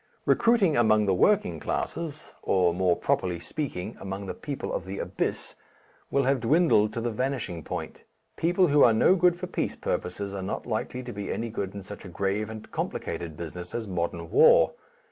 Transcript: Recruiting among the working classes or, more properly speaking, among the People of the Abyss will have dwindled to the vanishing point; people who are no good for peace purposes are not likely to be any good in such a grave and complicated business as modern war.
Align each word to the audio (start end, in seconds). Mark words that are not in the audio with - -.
Recruiting 0.25 0.75
among 0.75 1.05
the 1.05 1.13
working 1.13 1.59
classes 1.59 2.33
or, 2.41 2.73
more 2.73 2.95
properly 2.95 3.39
speaking, 3.39 3.95
among 3.99 4.25
the 4.25 4.33
People 4.33 4.73
of 4.73 4.83
the 4.83 4.97
Abyss 4.97 5.53
will 6.09 6.23
have 6.23 6.39
dwindled 6.39 6.91
to 6.93 7.01
the 7.01 7.11
vanishing 7.11 7.63
point; 7.63 8.01
people 8.35 8.69
who 8.69 8.83
are 8.83 8.93
no 8.93 9.15
good 9.15 9.35
for 9.35 9.45
peace 9.45 9.75
purposes 9.75 10.33
are 10.33 10.41
not 10.41 10.65
likely 10.65 11.03
to 11.03 11.13
be 11.13 11.31
any 11.31 11.49
good 11.51 11.75
in 11.75 11.83
such 11.83 12.03
a 12.03 12.09
grave 12.09 12.49
and 12.49 12.71
complicated 12.71 13.37
business 13.37 13.75
as 13.75 13.87
modern 13.87 14.31
war. 14.31 14.73